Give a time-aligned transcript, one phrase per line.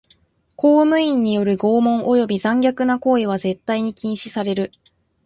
[0.55, 4.71] 公務員による拷問および残虐な行為は絶対に禁止される。